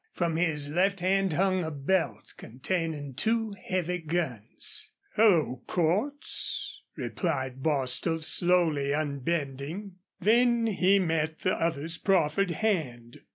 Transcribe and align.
From 0.13 0.35
his 0.35 0.67
left 0.67 0.99
hand 1.01 1.33
hung 1.33 1.63
a 1.63 1.69
belt 1.69 2.33
containing 2.35 3.13
two 3.13 3.53
heavy 3.67 3.99
guns. 3.99 4.93
"Hello, 5.15 5.61
Cordts," 5.67 6.81
replied 6.95 7.61
Bostil, 7.61 8.21
slowly 8.23 8.93
unbending. 8.95 9.97
Then 10.19 10.65
he 10.65 10.97
met 10.97 11.41
the 11.41 11.53
other's 11.53 11.99
proffered 11.99 12.49
hand. 12.49 13.19